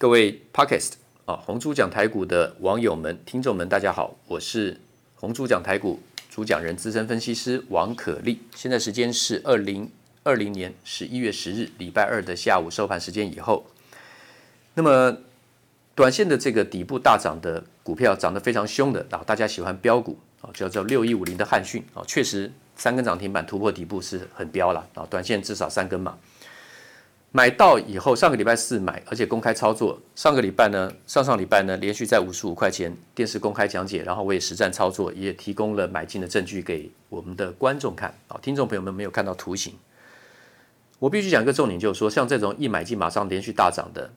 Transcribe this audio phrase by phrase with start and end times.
[0.00, 0.92] 各位 Podcast
[1.24, 4.80] 啊，红猪讲台股的网友们、听众们，大家好，我是
[5.16, 5.98] 红猪讲台股
[6.30, 8.40] 主讲人、资深分析师王可立。
[8.54, 9.90] 现在时间是二零
[10.22, 13.66] 二零年十一月十日礼拜二的下午收盘时间以后。
[14.74, 15.18] 那么，
[15.96, 26.16] 短线的这个底部大涨的股票涨得非常凶的啊，大家喜欢标股啊，叫做六一五零的汉讯啊，确实三根涨停板突破底部是很标了啊，短线至少三根嘛。
[27.30, 30.00] 买到以后，上个礼拜四买，而且公开操作。
[30.14, 38.14] 上个礼拜呢，上上礼拜呢，连续在五十五块钱电视公开讲解，然后我也实战操作，也提供了买进的证据给我们的观众看。
[38.28, 39.74] 啊，听众朋友们没有看到图形，
[40.98, 44.10] 我必须讲一个重点，就是说，像这种一买进马上连续大涨的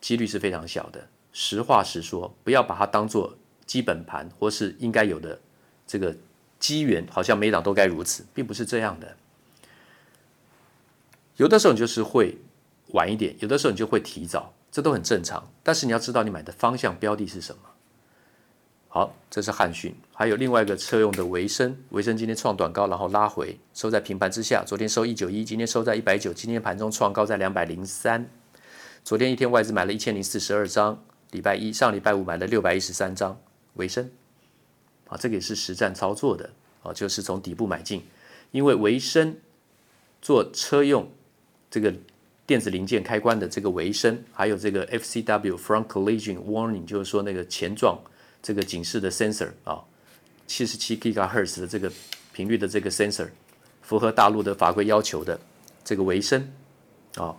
[0.00, 1.06] 几率是非常小的。
[1.32, 5.38] 实话实说，不要把它当做基本盘或是应该有的
[5.86, 6.12] 这个
[6.58, 9.16] 机缘，好像每档都该如此，并不是这样的。
[11.36, 12.36] 有的时候你就是会
[12.88, 15.50] 晚一点，有的时候你就会提早，这都很正常。
[15.62, 17.62] 但是你要知道你买的方向标的是什么。
[18.88, 24.62] 好，这是汉讯，还有另外一个车用的维生，维生今天创短高，然后拉回，收在平盘之下。
[24.66, 28.28] 昨天收一九一，今天收在一百九，今天盘中创高在两百零三。
[29.02, 33.40] 昨天一天外资买了一千零四十二张，礼拜一上礼拜五买了六百一十三张
[33.76, 34.10] 维生。
[35.08, 36.50] 啊，这个也是实战操作的
[36.82, 38.04] 啊，就是从底部买进，
[38.50, 39.38] 因为维生
[40.20, 41.08] 做车用。
[41.72, 41.90] 这个
[42.44, 47.98] 电子零件开关的这个维生，还有这个 FCW Front Collision Warning，就是说那个前撞
[48.42, 49.80] 这个警示的 sensor 啊，
[50.46, 51.90] 七十七 GHz 的这个
[52.34, 53.28] 频率的这个 sensor，
[53.80, 55.40] 符合大陆的法规要求的
[55.82, 56.46] 这个维生
[57.16, 57.34] 啊，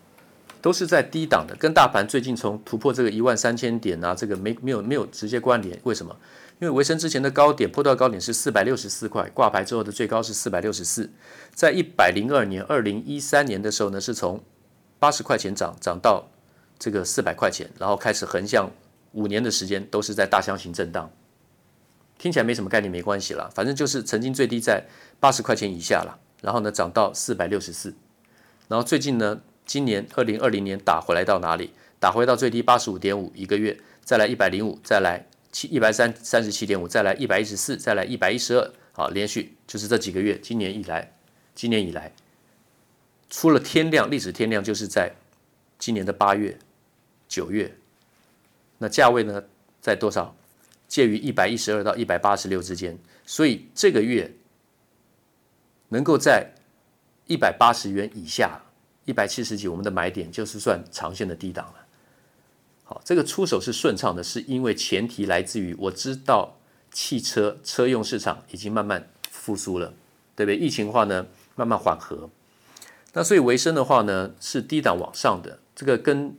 [0.63, 5.79] 都是在低档的，跟大盘最近从突破这个一万三千点啊，这个没没有没有直接关联。
[5.83, 6.17] 为什么？
[6.63, 11.09] 因为维生之前的高点破到高点是四百六十四块，挂牌之后的最高是四百六十四，
[11.53, 14.41] 在一百零二年二零一三年的时候呢，是从
[14.97, 16.29] 八十块钱涨涨到
[16.79, 18.71] 这个四百块钱，然后开始横向
[19.11, 21.11] 五年的时间都是在大箱型震荡，
[22.17, 24.85] 听起来没什么概念，没关系啦，反正就是曾经最低在
[25.19, 27.93] 八十块钱以下了，然后呢涨到四百六十四，
[28.69, 31.73] 然后最近呢，今年二零二零年打回来到哪里？
[31.99, 35.27] 打回到最低八十五点五一个月，再来一百零五，再来。
[35.53, 41.13] 七一百三三十七点五，再来一百一十四，再来一百一十二，好，连续就是这几个月，今年以来，
[41.55, 42.11] 今年以来，
[43.29, 45.13] 出了天量，历史天量就是在
[45.77, 46.57] 今年的八月、
[47.27, 47.73] 九月，
[48.79, 49.43] 那价位呢
[49.79, 50.35] 在多少？
[50.87, 54.31] 介于一百一十二到一百八十六之间，所以这个月
[55.89, 56.51] 能够在
[57.25, 58.59] 一百八十元以下，
[59.05, 61.82] 一百七十几，我们的买点就是算长线的低档了。
[62.85, 66.57] 好，这个出手是顺畅的，是因为前提来自于我知道
[66.91, 69.93] 汽车车用市场已经慢慢复苏了，
[70.35, 70.57] 对不对？
[70.57, 72.29] 疫情的话呢，慢慢缓和。
[73.13, 76.35] 那所以维生的话呢，是低档往上的，这个跟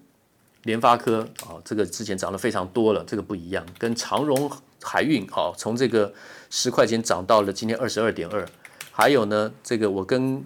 [0.65, 3.65] 联发科啊，这个之前涨得非常多了，这个不一样。
[3.79, 4.51] 跟长荣
[4.83, 6.13] 海运啊，从这个
[6.51, 8.47] 十块钱涨到了今天二十二点二。
[8.93, 10.45] 还有呢，这个我跟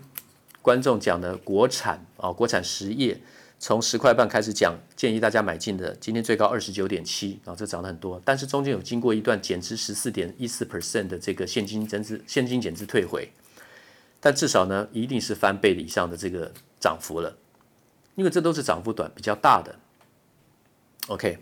[0.62, 3.20] 观众讲的国产啊，国产实业。
[3.60, 13.28] 从十块半开始讲，建议大家买进的，今天最高二十九点七，啊，这涨了很多，但是中间有经过一段减资十四点一四 percent 的这个现金增值、现金减值退回，
[14.20, 17.36] 但至少呢，一定是翻倍以上的这个涨幅了，
[18.14, 19.74] 因为这都是涨幅短比较大的。
[21.08, 21.38] OK，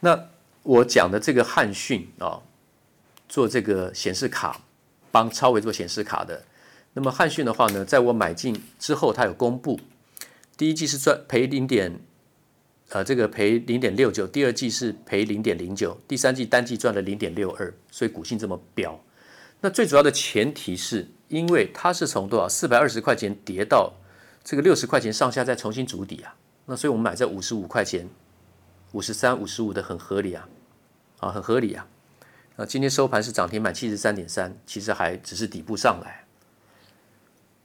[0.00, 0.28] 那
[0.62, 2.42] 我讲的这个汉讯啊，
[3.30, 4.60] 做这个显示卡，
[5.10, 6.44] 帮超维做显示卡的，
[6.92, 9.80] 那么汉讯的话呢，在我买进之后，它有公布。
[10.60, 11.98] 第一季是赚赔零点，
[12.90, 19.02] 呃，这个赔零点六九，第二季是赔零点零九，第三季单季赚了零点六二，所以股性这么飙。
[19.62, 23.94] 那最主要的前提是因为它是从多少四百二十块钱跌到
[24.44, 28.06] 这个六十块钱上下再重新筑底啊，那所以我们买在五十五块钱，
[28.92, 30.46] 五十三、五十五的很合理啊，
[31.20, 31.88] 啊，很合理啊。
[32.56, 36.26] 那今天收盘是涨停板七十三点三，其实还只是底部上来。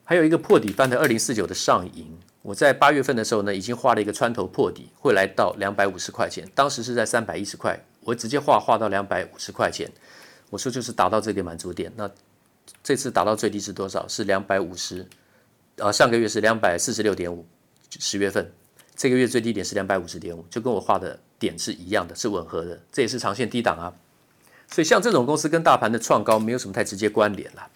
[0.05, 2.17] 还有一个破底翻的二零四九的上银。
[2.45, 6.47] 我在八月份的时候呢，已经画了一个穿头破底，会来到两百五十块钱。
[6.53, 9.89] 当时是在三百一十块，我直接画画到两百五十块钱。
[10.51, 11.91] 我说就是达到这个满足点。
[11.95, 12.07] 那
[12.83, 14.07] 这次达到最低是多少？
[14.07, 15.07] 是两百五十。
[15.79, 17.43] 啊，上个月是两百四十六点五，
[17.89, 18.53] 十月份。
[18.95, 22.79] 这个月最低点是两百五十点五，就跟我画的点是一样的，是吻合的。
[22.91, 23.91] 这也是长线低档啊。
[24.71, 27.67] 所以像这种公司跟大盘的创高没有什么太直接关联了。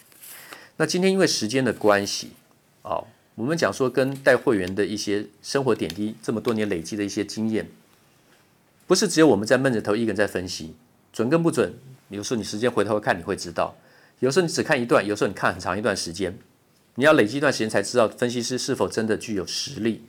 [0.77, 2.33] 那今天因为时间的关系，
[2.83, 3.07] 哦。
[3.39, 7.65] 我们讲说跟带会员的一些生活点滴，这么多年累积的一些经验，
[8.85, 10.75] 不是只有我们在闷着头一个人在分析，
[11.13, 11.73] 准跟不准，
[12.09, 13.73] 有时候你时间回头看你会知道，
[14.19, 16.37] 有时候你只看一段，有时候你看很长一段时间，
[16.95, 20.03] 你要累积一段时间才知道分析师是否真的具有实力，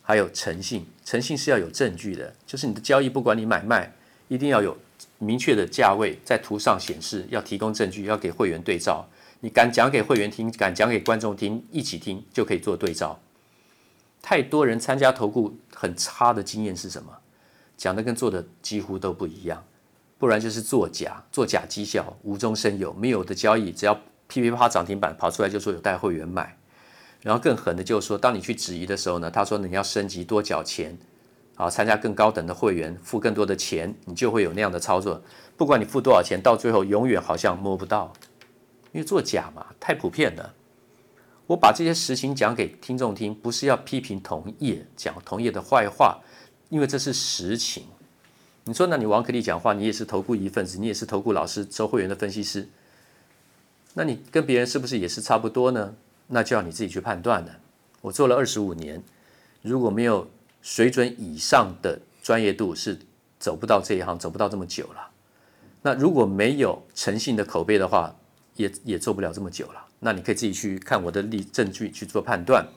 [0.00, 3.92] 还有诚信，诚信是要有证据的，就是你的交易，不管你买卖，
[4.28, 4.74] 一定要有
[5.18, 9.06] 明确的价位在图上显示，要提供证据，要给会员对照。
[9.40, 13.20] 你敢讲给会员听，敢讲给观众听，一起听就可以做对照。
[14.20, 17.12] 太多人参加投顾很差的经验是什么？
[17.76, 19.64] 讲的跟做的几乎都不一样，
[20.18, 23.94] 不然就是作假，作假绩效无中生有，没有的交易，只要
[24.26, 26.56] 噼噼啪啪涨停板跑出来就说有带会员买。
[27.22, 30.98] 然后更狠的就是说，当你去质疑的时候呢，他说你要升级多缴钱，
[31.54, 35.22] 啊，参加更高等的会员，付更多的钱，你就会有那样的操作。
[35.56, 38.12] 不管你付多少钱，到最后永远好像摸不到，
[38.92, 40.54] 因为作假嘛，太普遍了。
[41.46, 46.20] 我把这些实情讲给听众听，不是要批评同业，讲同业的坏话，
[46.68, 47.84] 因为这是实情。
[48.64, 52.68] 你说，那你王可立讲话，你也是投顾一份子，你也是投顾老师，收会员的分析师，
[53.94, 55.94] 那你跟别人是不是也是差不多呢？
[56.26, 57.60] 那就要你自己去判断了。
[58.02, 59.02] 我做了二十五年，
[59.62, 60.28] 如果没有
[60.60, 62.98] 水准以上的专业度，是
[63.38, 65.08] 走不到这一行，走不到这么久了。
[65.80, 68.14] 那如果没有诚信的口碑的话，
[68.58, 69.86] 也也做不了这么久了。
[70.00, 72.68] 那你可以自己去看我的例证据去做判断。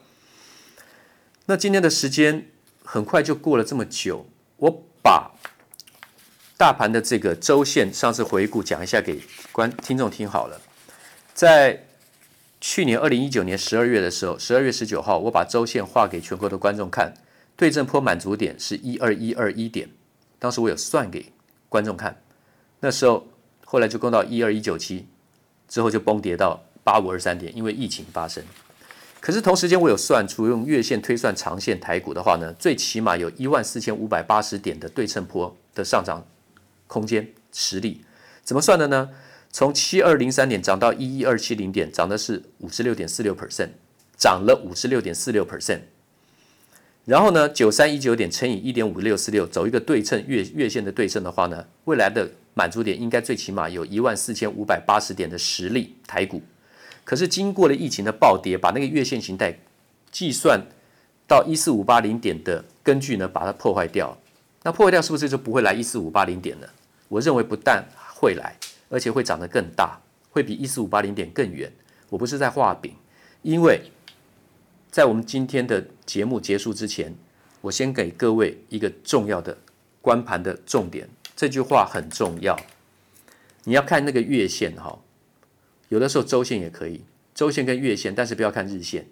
[1.44, 2.46] 那今天的时间
[2.82, 4.26] 很快就过了这么久，
[4.56, 5.30] 我把
[6.56, 9.20] 大盘的这个周线上次回顾讲一下给
[9.52, 10.58] 观听众听好了，
[11.34, 11.84] 在。
[12.64, 17.12] 去年二零一九年十二月的时候，十二月十九号，我把周线画给全国的观众看，
[17.56, 19.90] 对正坡满足点是一二一二一点，
[20.38, 21.32] 当时我有算给
[21.68, 22.22] 观众看，
[22.78, 23.26] 那时候
[23.64, 25.08] 后来就攻到一二一九七，
[25.72, 28.44] 之后就崩跌到八五二三点，因为疫情发生。
[29.20, 36.22] 可是同时间我有算出用月线推算长线台股的话呢，最起码有一万四千五百八十点的对称坡的上涨
[36.86, 38.02] 空间实力，
[38.44, 39.08] 怎么算的呢？
[39.50, 43.70] 从七二零三点涨到一一二七零点，涨的是五十六点四六 percent，
[44.18, 45.80] 涨了五十六点四六 percent。
[47.04, 56.40] 然后呢，九三一九点乘以一点五六四六，走一个对称月月线的对称的话呢，未来的满足点应该最起码有一万四千五百八十点的实力台股。
[57.04, 59.58] 可是经过了疫情的暴跌，把那个月线形态
[60.10, 60.60] 计算
[61.26, 64.16] 到一四五八零点的根据呢，把它破坏掉。
[64.62, 66.66] 那破坏掉是不是就不会来一四五八零点呢？
[67.08, 67.84] 我认为不但
[68.14, 68.56] 会来。
[68.92, 69.98] 而且会长得更大，
[70.28, 71.72] 会比一四五八零点更远。
[72.10, 72.92] 我不是在画饼，
[73.40, 73.80] 因为
[74.92, 77.16] 在我们今天的节目结束之前，
[77.62, 79.56] 我先给各位一个重要的
[80.02, 81.08] 观盘的重点。
[81.34, 82.54] 这句话很重要，
[83.64, 85.00] 你要看那个月线哈，
[85.88, 87.02] 有的时候周线也可以，
[87.34, 89.08] 周线跟月线，但是不要看日线。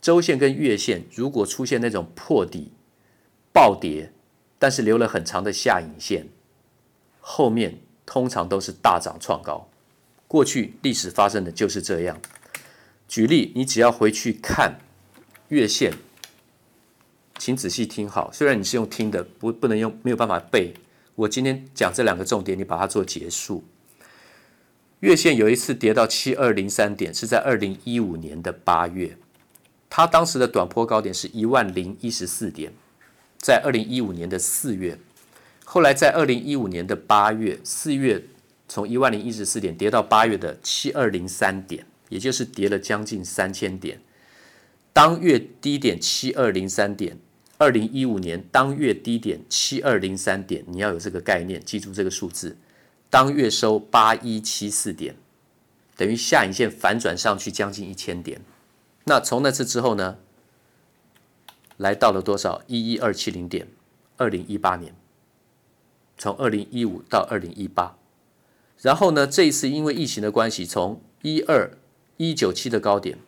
[0.00, 2.72] 周线跟月线如果出现那种破底
[3.52, 4.12] 暴跌，
[4.58, 6.28] 但是留了很长的下影线，
[7.20, 7.78] 后面。
[8.06, 9.70] 通常都是大涨创高，
[10.26, 12.20] 过去历史发生的就是这样。
[13.06, 14.80] 举例，你只要回去看
[15.50, 15.92] 月线，
[17.36, 18.30] 请仔细听好。
[18.32, 20.74] 虽然你是用听的，不不能用，没有办法背。
[21.16, 23.64] 我今天讲这两个重点，你把它做结束。
[25.00, 29.16] 月线有一次跌到七二零三点，是在二零一五年的八月，
[29.88, 32.72] 它当时的短波高点是一万零一十四点，
[33.36, 34.96] 在二零一五年的四月。
[35.64, 38.22] 后来在二零一五年的八月、四月，
[38.68, 44.00] 从一万零一十四点跌到八月的七二零三点，也就是跌了将近三千点。
[44.92, 47.18] 当月低点七二零三点，
[47.58, 52.56] 二零一五年当月低点七二零三点，你要有这个概念，记住这个数字。
[53.08, 55.16] 当月收八一七四点，
[55.96, 58.40] 等于下影线反转上去将近一千点。
[59.04, 60.18] 那从那次之后呢，
[61.76, 62.62] 来到了多少？
[62.66, 63.68] 一一二七零点，
[64.16, 64.94] 二零一八年。
[66.18, 67.96] 从二零一五到二零一八，
[68.82, 71.70] 然后呢，这一次因为疫情的关系，从一二
[72.18, 73.18] 一九七的高点，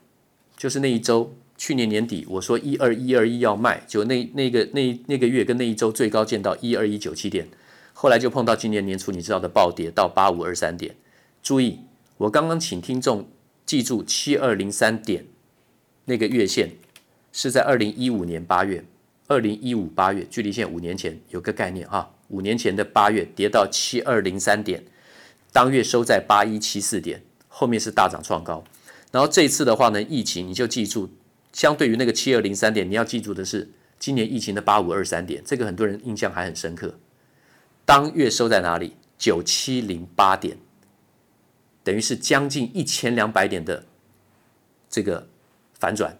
[0.56, 7.48] 就是那一周，去年年底我说一二一二一要卖，就那那个那那个月跟那一周最高见到一二一九七点，
[7.92, 10.94] 后来就碰到今年年初你知道的暴跌到八五二三点。
[11.42, 11.80] 注意，
[12.18, 13.28] 我刚刚请听众
[13.66, 15.26] 记住七二零三点
[16.04, 16.70] 那个月线
[17.32, 18.84] 是在二零一五年八月，
[19.26, 22.10] 二零一五八月，距离现在五年前有个概念哈。
[22.28, 24.82] 五年前的八月跌到七二零三点，
[25.52, 28.64] 当月收在八一七四点，后面是大涨创高。
[29.12, 31.08] 然后这一次的话呢，疫情你就记住，
[31.52, 36.98] 相对于那个七二零三点，你要记住的是今年疫情的八五二三点，这个很多人印象还很深刻。
[37.84, 38.96] 当月收在哪里？
[39.18, 40.58] 九七零八点，
[41.84, 43.84] 等于是将近一千两百点的
[44.90, 45.28] 这个
[45.78, 46.18] 反转，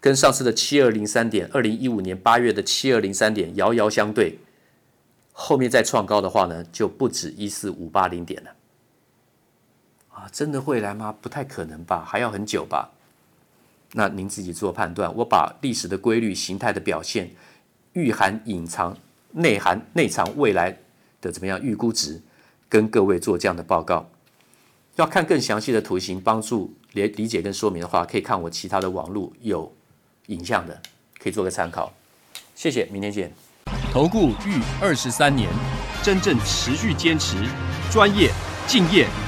[0.00, 4.38] 跟上次的七二零三点，二零一五年八月的七二零三点遥遥相对。
[5.32, 8.50] 后面再创高的话呢，就不止一四五八零点了。
[10.18, 11.14] 啊，真的会来吗？
[11.22, 12.90] 不太可能吧，还要很久吧。
[13.92, 15.14] 那您自己做判断。
[15.14, 17.30] 我把历史的规律、形态的表现、
[17.92, 18.96] 预含、隐藏、
[19.30, 20.76] 内涵、内藏未来
[21.20, 22.20] 的怎么样预估值，
[22.68, 24.08] 跟各位做这样的报告。
[24.96, 29.72] 要看更详细的图形，帮助理理解跟说明的话，可以看我其他的网络有
[30.26, 30.82] 影像的，
[31.22, 31.92] 可以做个参考。
[32.56, 33.32] 谢谢，明天见。
[33.92, 35.48] 投顾逾二十三年，
[36.02, 37.36] 真正持续坚持、
[37.92, 38.32] 专业、
[38.66, 39.06] 敬业、